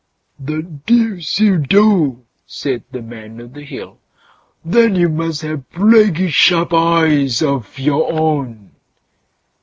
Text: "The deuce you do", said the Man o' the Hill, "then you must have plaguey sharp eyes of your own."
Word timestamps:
"The 0.39 0.63
deuce 0.63 1.39
you 1.39 1.59
do", 1.59 2.25
said 2.47 2.81
the 2.89 3.03
Man 3.03 3.39
o' 3.39 3.45
the 3.45 3.61
Hill, 3.63 3.99
"then 4.65 4.95
you 4.95 5.09
must 5.09 5.43
have 5.43 5.69
plaguey 5.69 6.31
sharp 6.31 6.73
eyes 6.73 7.43
of 7.43 7.77
your 7.77 8.11
own." 8.11 8.71